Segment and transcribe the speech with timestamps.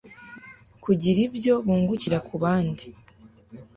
[0.83, 2.87] kugira ibyo bungukira ku bandi.